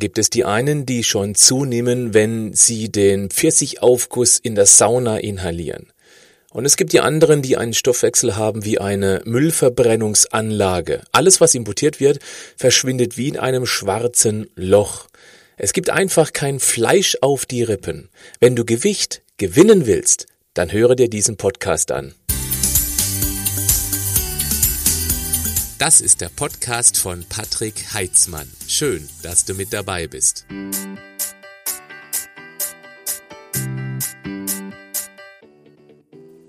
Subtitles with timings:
[0.00, 5.92] gibt es die einen, die schon zunehmen, wenn sie den Pfirsichaufguss in der Sauna inhalieren.
[6.52, 11.02] Und es gibt die anderen, die einen Stoffwechsel haben wie eine Müllverbrennungsanlage.
[11.12, 12.18] Alles, was importiert wird,
[12.56, 15.06] verschwindet wie in einem schwarzen Loch.
[15.56, 18.08] Es gibt einfach kein Fleisch auf die Rippen.
[18.40, 22.14] Wenn du Gewicht gewinnen willst, dann höre dir diesen Podcast an.
[25.80, 28.46] Das ist der Podcast von Patrick Heitzmann.
[28.68, 30.44] Schön, dass du mit dabei bist.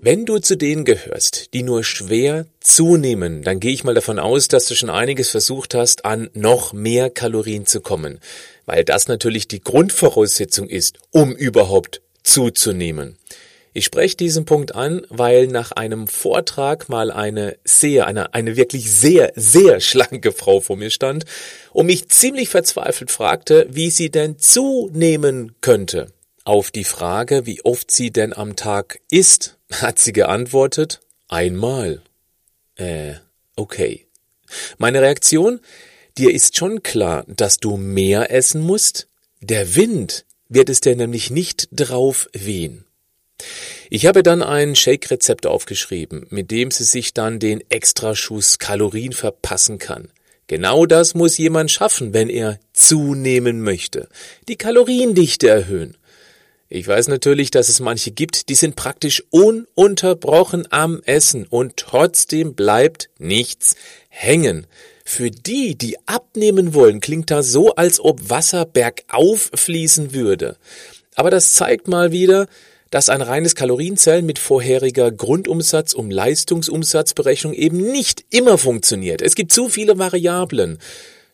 [0.02, 4.48] Wenn du zu denen gehörst, die nur schwer zunehmen, dann gehe ich mal davon aus,
[4.48, 8.20] dass du schon einiges versucht hast, an noch mehr Kalorien zu kommen,
[8.66, 13.16] weil das natürlich die Grundvoraussetzung ist, um überhaupt zuzunehmen.
[13.74, 18.90] Ich spreche diesen Punkt an, weil nach einem Vortrag mal eine sehr, eine, eine wirklich
[18.92, 21.24] sehr, sehr schlanke Frau vor mir stand
[21.72, 26.12] und mich ziemlich verzweifelt fragte, wie sie denn zunehmen könnte.
[26.44, 32.02] Auf die Frage, wie oft sie denn am Tag isst, hat sie geantwortet, einmal.
[32.76, 33.14] Äh,
[33.56, 34.06] okay.
[34.76, 35.60] Meine Reaktion?
[36.18, 39.08] Dir ist schon klar, dass du mehr essen musst?
[39.40, 42.84] Der Wind wird es dir nämlich nicht drauf wehen.
[43.90, 49.78] Ich habe dann ein Shake-Rezept aufgeschrieben, mit dem sie sich dann den Extraschuss Kalorien verpassen
[49.78, 50.08] kann.
[50.46, 54.08] Genau das muss jemand schaffen, wenn er zunehmen möchte.
[54.48, 55.96] Die Kaloriendichte erhöhen.
[56.74, 62.54] Ich weiß natürlich, dass es manche gibt, die sind praktisch ununterbrochen am Essen und trotzdem
[62.54, 63.76] bleibt nichts
[64.08, 64.66] hängen.
[65.04, 70.56] Für die, die abnehmen wollen, klingt das so, als ob Wasser bergauf fließen würde.
[71.14, 72.46] Aber das zeigt mal wieder,
[72.92, 79.22] dass ein reines Kalorienzellen mit vorheriger Grundumsatz- um Leistungsumsatzberechnung eben nicht immer funktioniert.
[79.22, 80.78] Es gibt zu viele Variablen.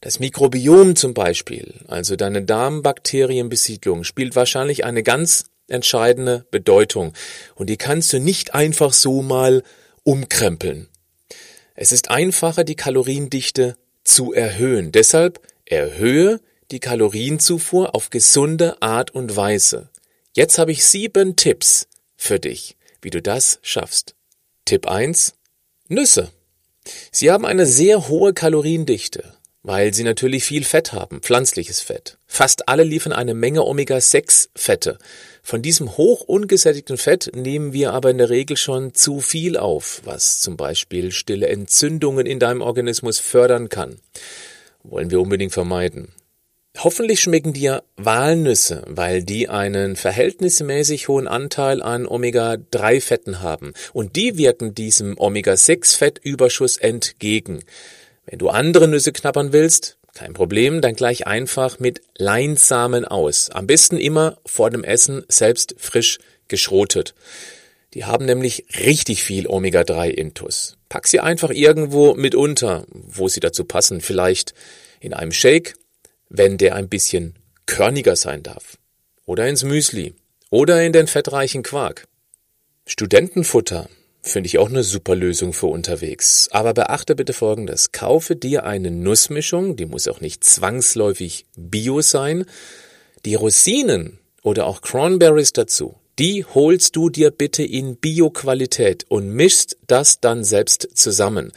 [0.01, 7.13] Das Mikrobiom zum Beispiel, also deine Darmbakterienbesiedlung, spielt wahrscheinlich eine ganz entscheidende Bedeutung.
[7.57, 9.65] Und die kannst du nicht einfach so mal
[10.05, 10.87] umkrempeln.
[11.75, 14.93] Es ist einfacher, die Kaloriendichte zu erhöhen.
[14.93, 16.39] Deshalb erhöhe
[16.71, 19.91] die Kalorienzufuhr auf gesunde Art und Weise.
[20.39, 24.15] Jetzt habe ich sieben Tipps für dich, wie du das schaffst.
[24.67, 25.35] Tipp 1.
[25.89, 26.31] Nüsse.
[27.11, 29.35] Sie haben eine sehr hohe Kaloriendichte,
[29.65, 32.19] weil sie natürlich viel Fett haben, pflanzliches Fett.
[32.29, 34.99] Fast alle liefern eine Menge Omega-6-Fette.
[35.43, 40.03] Von diesem hoch ungesättigten Fett nehmen wir aber in der Regel schon zu viel auf,
[40.05, 43.99] was zum Beispiel stille Entzündungen in deinem Organismus fördern kann.
[44.85, 46.13] Wollen wir unbedingt vermeiden.
[46.81, 54.39] Hoffentlich schmecken dir Walnüsse, weil die einen verhältnismäßig hohen Anteil an Omega-3-Fetten haben und die
[54.39, 57.65] wirken diesem Omega-6-Fettüberschuss entgegen.
[58.27, 63.51] Wenn du andere Nüsse knabbern willst, kein Problem, dann gleich einfach mit Leinsamen aus.
[63.51, 67.17] Am besten immer vor dem Essen selbst frisch geschrotet.
[67.95, 70.77] Die haben nämlich richtig viel Omega-3-Intus.
[70.89, 74.01] Pack sie einfach irgendwo mit unter, wo sie dazu passen.
[74.01, 74.55] Vielleicht
[75.01, 75.75] in einem Shake
[76.29, 77.35] wenn der ein bisschen
[77.67, 78.79] körniger sein darf.
[79.25, 80.15] Oder ins Müsli.
[80.51, 82.09] Oder in den fettreichen Quark.
[82.87, 83.89] Studentenfutter
[84.23, 86.49] finde ich auch eine super Lösung für unterwegs.
[86.51, 87.93] Aber beachte bitte Folgendes.
[87.93, 92.47] Kaufe dir eine Nussmischung, die muss auch nicht zwangsläufig Bio sein.
[93.25, 99.77] Die Rosinen oder auch Cranberries dazu, die holst du dir bitte in Bio-Qualität und mischst
[99.87, 101.53] das dann selbst zusammen.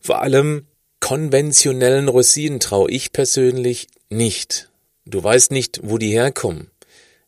[0.00, 0.66] Vor allem
[1.00, 4.70] konventionellen Rosinen traue ich persönlich nicht.
[5.04, 6.70] Du weißt nicht, wo die herkommen.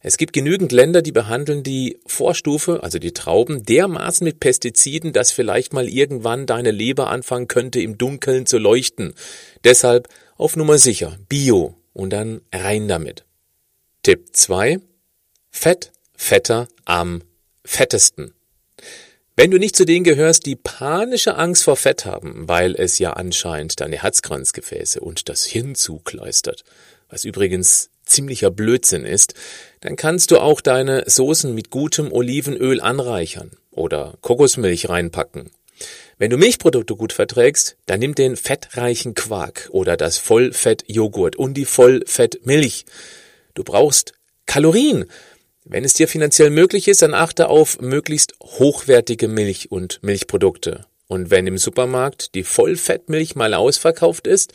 [0.00, 5.32] Es gibt genügend Länder, die behandeln die Vorstufe, also die Trauben, dermaßen mit Pestiziden, dass
[5.32, 9.14] vielleicht mal irgendwann deine Leber anfangen könnte, im Dunkeln zu leuchten.
[9.64, 13.25] Deshalb auf Nummer sicher, Bio und dann rein damit.
[14.02, 14.78] Tipp 2.
[15.50, 17.22] Fett, fetter am
[17.64, 18.32] fettesten.
[19.38, 23.12] Wenn du nicht zu denen gehörst, die panische Angst vor Fett haben, weil es ja
[23.12, 26.64] anscheinend deine Herzkranzgefäße und das Hirn zukleistert,
[27.10, 29.34] was übrigens ziemlicher Blödsinn ist,
[29.81, 35.50] dann kannst du auch deine Soßen mit gutem Olivenöl anreichern oder Kokosmilch reinpacken.
[36.16, 41.66] Wenn du Milchprodukte gut verträgst, dann nimm den fettreichen Quark oder das Vollfettjoghurt und die
[41.66, 42.87] Vollfettmilch.
[43.52, 44.14] Du brauchst
[44.46, 45.05] Kalorien
[45.68, 50.86] wenn es dir finanziell möglich ist, dann achte auf möglichst hochwertige Milch und Milchprodukte.
[51.08, 54.52] Und wenn im Supermarkt die Vollfettmilch mal ausverkauft ist,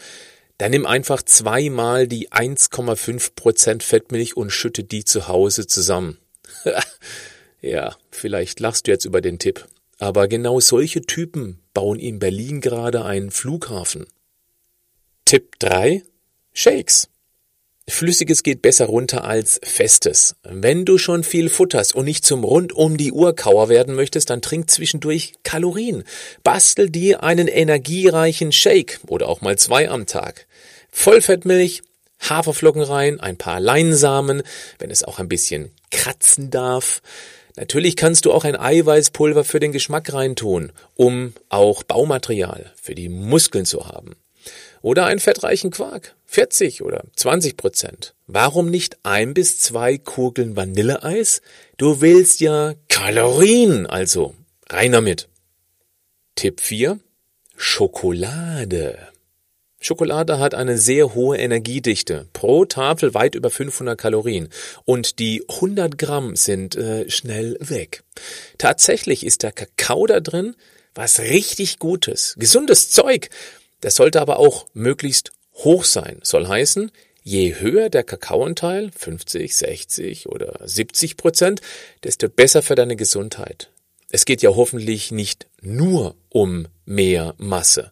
[0.57, 6.17] dann nimm einfach zweimal die 1,5% Fettmilch und schütte die zu Hause zusammen.
[7.61, 9.67] ja, vielleicht lachst du jetzt über den Tipp.
[9.99, 14.07] Aber genau solche Typen bauen in Berlin gerade einen Flughafen.
[15.25, 16.03] Tipp 3.
[16.53, 17.10] Shakes.
[17.89, 20.35] Flüssiges geht besser runter als Festes.
[20.43, 24.29] Wenn du schon viel futterst und nicht zum rund um die Uhr Kauer werden möchtest,
[24.29, 26.03] dann trink zwischendurch Kalorien.
[26.43, 30.47] Bastel dir einen energiereichen Shake oder auch mal zwei am Tag.
[30.91, 31.81] Vollfettmilch,
[32.19, 34.43] Haferflocken rein, ein paar Leinsamen,
[34.77, 37.01] wenn es auch ein bisschen kratzen darf.
[37.57, 43.09] Natürlich kannst du auch ein Eiweißpulver für den Geschmack reintun, um auch Baumaterial für die
[43.09, 44.15] Muskeln zu haben.
[44.81, 46.15] Oder einen fettreichen Quark.
[46.31, 48.15] 40 oder 20 Prozent.
[48.25, 51.41] Warum nicht ein bis zwei Kugeln Vanilleeis?
[51.75, 54.33] Du willst ja Kalorien, also
[54.69, 55.27] rein damit.
[56.35, 57.01] Tipp 4.
[57.57, 58.97] Schokolade.
[59.81, 64.47] Schokolade hat eine sehr hohe Energiedichte, pro Tafel weit über 500 Kalorien
[64.85, 68.03] und die 100 Gramm sind äh, schnell weg.
[68.57, 70.55] Tatsächlich ist der Kakao da drin
[70.95, 73.29] was richtig Gutes, gesundes Zeug,
[73.81, 75.31] das sollte aber auch möglichst
[75.63, 76.19] hoch sein.
[76.23, 76.91] Soll heißen,
[77.23, 81.61] je höher der Kakaoanteil, 50, 60 oder 70 Prozent,
[82.03, 83.69] desto besser für deine Gesundheit.
[84.09, 87.91] Es geht ja hoffentlich nicht nur um mehr Masse.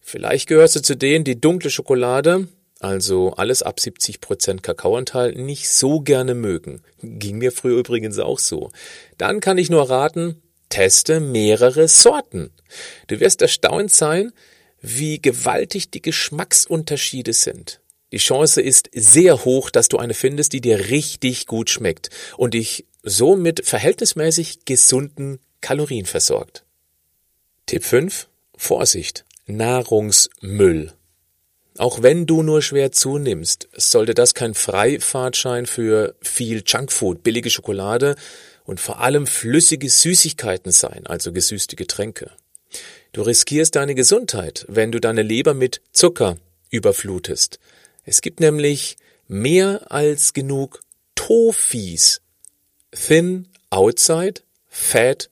[0.00, 2.48] Vielleicht gehörst du zu denen, die dunkle Schokolade,
[2.80, 6.82] also alles ab 70 Prozent Kakaoanteil, nicht so gerne mögen.
[7.02, 8.70] Ging mir früher übrigens auch so.
[9.18, 12.50] Dann kann ich nur raten, teste mehrere Sorten.
[13.06, 14.32] Du wirst erstaunt sein,
[14.82, 17.80] wie gewaltig die Geschmacksunterschiede sind.
[18.10, 22.52] Die Chance ist sehr hoch, dass du eine findest, die dir richtig gut schmeckt und
[22.52, 26.64] dich so mit verhältnismäßig gesunden Kalorien versorgt.
[27.66, 28.28] Tipp 5.
[28.56, 29.24] Vorsicht.
[29.46, 30.92] Nahrungsmüll.
[31.78, 38.14] Auch wenn du nur schwer zunimmst, sollte das kein Freifahrtschein für viel Junkfood, billige Schokolade
[38.64, 42.30] und vor allem flüssige Süßigkeiten sein, also gesüßte Getränke.
[43.12, 46.38] Du riskierst deine Gesundheit, wenn du deine Leber mit Zucker
[46.70, 47.58] überflutest.
[48.04, 48.96] Es gibt nämlich
[49.28, 50.80] mehr als genug
[51.14, 52.22] Tofis.
[52.90, 55.28] Thin outside, fat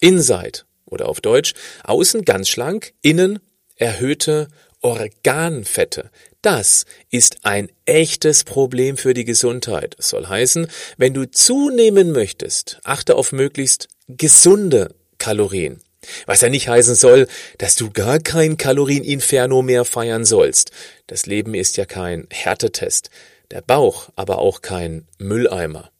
[0.00, 0.60] inside.
[0.84, 1.54] Oder auf Deutsch,
[1.84, 3.40] außen ganz schlank, innen
[3.76, 4.48] erhöhte
[4.82, 6.10] Organfette.
[6.42, 9.94] Das ist ein echtes Problem für die Gesundheit.
[9.96, 10.68] Das soll heißen,
[10.98, 15.83] wenn du zunehmen möchtest, achte auf möglichst gesunde Kalorien.
[16.26, 17.26] Was ja nicht heißen soll,
[17.58, 20.70] dass du gar kein Kalorieninferno mehr feiern sollst.
[21.06, 23.10] Das Leben ist ja kein Härtetest,
[23.50, 25.90] der Bauch aber auch kein Mülleimer.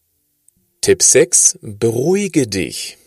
[0.81, 1.59] Tipp 6.
[1.63, 2.99] Beruhige dich.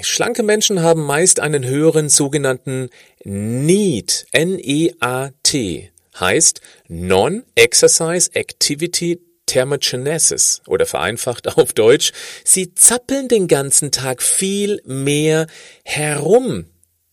[0.00, 2.90] Schlanke Menschen haben meist einen höheren sogenannten
[3.24, 12.12] NEAT, N-E-A-T, heißt Non-Exercise Activity Thermogenesis oder vereinfacht auf Deutsch,
[12.44, 15.46] sie zappeln den ganzen Tag viel mehr
[15.84, 16.66] herum.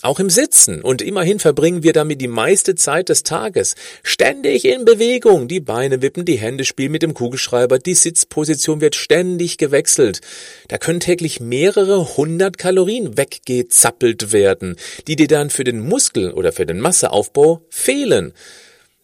[0.03, 0.81] Auch im Sitzen.
[0.81, 3.75] Und immerhin verbringen wir damit die meiste Zeit des Tages.
[4.03, 5.47] Ständig in Bewegung.
[5.47, 10.19] Die Beine wippen, die Hände spielen mit dem Kugelschreiber, die Sitzposition wird ständig gewechselt.
[10.68, 14.75] Da können täglich mehrere hundert Kalorien weggezappelt werden,
[15.07, 18.33] die dir dann für den Muskel oder für den Masseaufbau fehlen.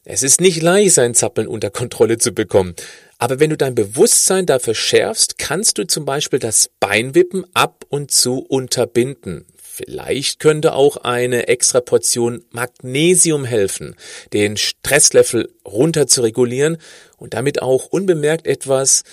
[0.03, 2.75] Es ist nicht leicht, sein Zappeln unter Kontrolle zu bekommen.
[3.19, 8.11] Aber wenn du dein Bewusstsein dafür schärfst, kannst du zum Beispiel das Beinwippen ab und
[8.11, 9.45] zu unterbinden.
[9.61, 13.95] Vielleicht könnte auch eine extra Portion Magnesium helfen,
[14.33, 16.77] den Stresslevel runter zu regulieren
[17.17, 19.03] und damit auch unbemerkt etwas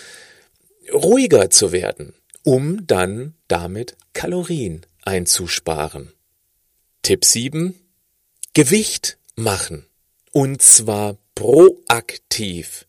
[0.93, 6.13] ruhiger zu werden, um dann damit Kalorien einzusparen.
[7.03, 7.75] Tipp 7.
[8.55, 9.87] Gewicht machen.
[10.33, 12.87] Und zwar proaktiv.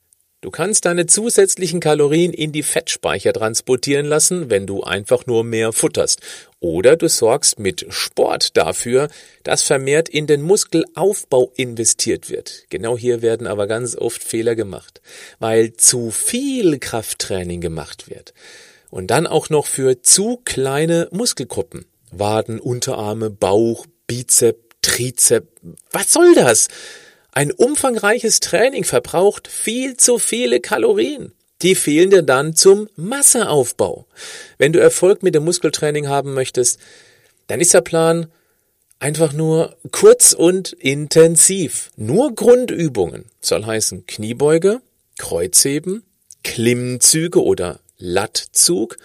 [0.48, 5.74] Du kannst deine zusätzlichen Kalorien in die Fettspeicher transportieren lassen, wenn du einfach nur mehr
[5.74, 6.22] futterst.
[6.62, 9.10] Oder du sorgst mit Sport dafür,
[9.44, 12.64] dass vermehrt in den Muskelaufbau investiert wird.
[12.70, 15.02] Genau hier werden aber ganz oft Fehler gemacht,
[15.40, 18.34] weil zu viel Krafttraining gemacht wird.
[18.90, 21.88] Und dann auch noch für zu kleine Muskelgruppen.
[22.10, 25.50] Waden, Unterarme, Bauch, Bizep, Trizep.
[25.92, 26.70] Was soll das?
[27.38, 31.36] Ein umfangreiches Training verbraucht viel zu viele Kalorien.
[31.62, 34.08] Die fehlen dir dann zum Masseaufbau.
[34.58, 36.80] Wenn du Erfolg mit dem Muskeltraining haben möchtest,
[37.46, 38.32] dann ist der Plan
[38.98, 41.92] einfach nur kurz und intensiv.
[41.96, 44.82] Nur Grundübungen soll heißen Kniebeuge,
[45.20, 46.02] Kreuzheben,
[46.44, 48.98] Klimmzüge oder Lattzug,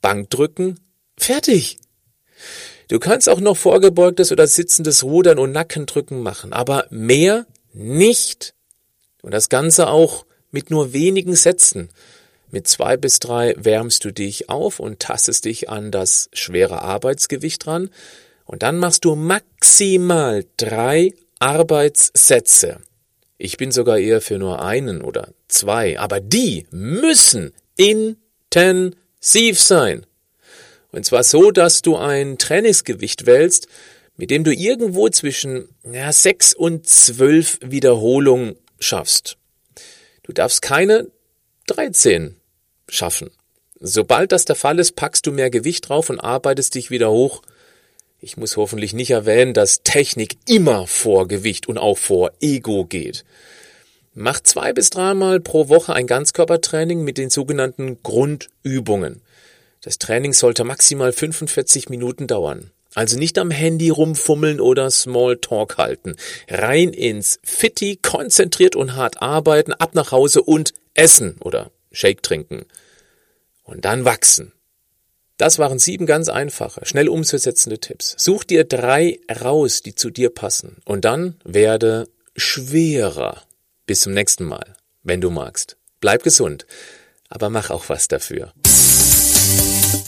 [0.00, 0.80] Bankdrücken,
[1.18, 1.76] fertig.
[2.88, 7.44] Du kannst auch noch vorgebeugtes oder sitzendes Rudern und Nackendrücken machen, aber mehr
[7.74, 8.54] nicht.
[9.22, 11.90] Und das Ganze auch mit nur wenigen Sätzen.
[12.50, 17.66] Mit zwei bis drei wärmst du dich auf und tastest dich an das schwere Arbeitsgewicht
[17.66, 17.90] ran.
[18.44, 22.78] Und dann machst du maximal drei Arbeitssätze.
[23.38, 30.06] Ich bin sogar eher für nur einen oder zwei, aber die müssen intensiv sein.
[30.92, 33.66] Und zwar so, dass du ein Trainingsgewicht wählst,
[34.16, 39.36] mit dem du irgendwo zwischen ja, sechs und zwölf Wiederholungen schaffst.
[40.22, 41.08] Du darfst keine
[41.66, 42.36] 13
[42.88, 43.30] schaffen.
[43.80, 47.42] Sobald das der Fall ist, packst du mehr Gewicht drauf und arbeitest dich wieder hoch.
[48.20, 53.24] Ich muss hoffentlich nicht erwähnen, dass Technik immer vor Gewicht und auch vor Ego geht.
[54.14, 59.20] Mach zwei bis dreimal pro Woche ein Ganzkörpertraining mit den sogenannten Grundübungen.
[59.82, 62.70] Das Training sollte maximal 45 Minuten dauern.
[62.94, 66.16] Also nicht am Handy rumfummeln oder Smalltalk halten.
[66.48, 72.66] Rein ins Fitti, konzentriert und hart arbeiten, ab nach Hause und essen oder Shake trinken.
[73.64, 74.52] Und dann wachsen.
[75.36, 78.14] Das waren sieben ganz einfache, schnell umzusetzende Tipps.
[78.16, 80.76] Such dir drei raus, die zu dir passen.
[80.84, 83.42] Und dann werde schwerer.
[83.86, 85.76] Bis zum nächsten Mal, wenn du magst.
[86.00, 86.66] Bleib gesund,
[87.28, 88.52] aber mach auch was dafür.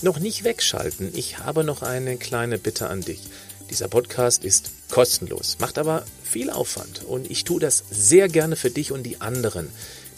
[0.06, 3.22] Noch nicht wegschalten, ich habe noch eine kleine Bitte an dich.
[3.70, 8.70] Dieser Podcast ist kostenlos, macht aber viel Aufwand und ich tue das sehr gerne für
[8.70, 9.68] dich und die anderen.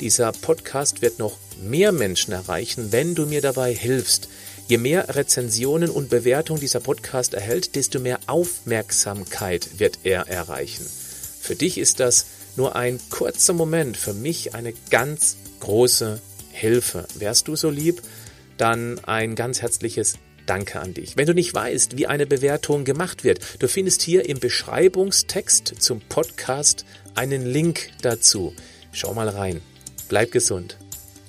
[0.01, 4.29] Dieser Podcast wird noch mehr Menschen erreichen, wenn du mir dabei hilfst.
[4.67, 10.85] Je mehr Rezensionen und Bewertungen dieser Podcast erhält, desto mehr Aufmerksamkeit wird er erreichen.
[11.41, 12.27] Für dich ist das
[12.57, 17.07] nur ein kurzer Moment, für mich eine ganz große Hilfe.
[17.15, 18.03] Wärst du so lieb?
[18.59, 21.17] Dann ein ganz herzliches Danke an dich.
[21.17, 26.01] Wenn du nicht weißt, wie eine Bewertung gemacht wird, du findest hier im Beschreibungstext zum
[26.01, 28.55] Podcast einen Link dazu.
[28.93, 29.61] Schau mal rein.
[30.09, 30.79] Bleib gesund,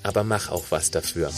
[0.04, 1.32] aber mach auch was dafür.